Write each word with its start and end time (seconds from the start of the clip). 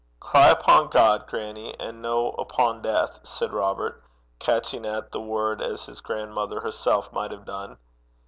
'Cry 0.19 0.49
upo' 0.49 0.85
God, 0.87 1.27
grannie, 1.27 1.79
an' 1.79 2.01
no 2.01 2.31
upo' 2.39 2.79
deith,' 2.81 3.19
said 3.21 3.53
Robert, 3.53 4.01
catching 4.39 4.83
at 4.83 5.11
the 5.11 5.21
word 5.21 5.61
as 5.61 5.85
his 5.85 6.01
grandmother 6.01 6.59
herself 6.61 7.13
might 7.13 7.29
have 7.29 7.45
done. 7.45 7.77